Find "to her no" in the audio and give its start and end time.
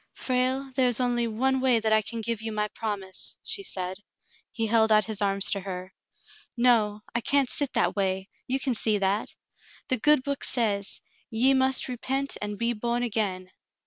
5.51-7.03